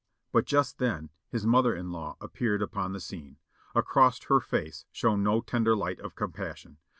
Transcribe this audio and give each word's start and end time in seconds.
But 0.31 0.45
just 0.47 0.79
then 0.79 1.11
his 1.29 1.45
mother 1.45 1.75
in 1.75 1.91
law 1.91 2.17
appeared 2.19 2.63
upon 2.63 2.91
the 2.91 2.99
scene; 2.99 3.37
across 3.75 4.19
her 4.23 4.39
face 4.39 4.85
shone 4.91 5.21
no 5.21 5.41
tender 5.41 5.75
light 5.75 5.99
of 5.99 6.15
compassion. 6.15 6.79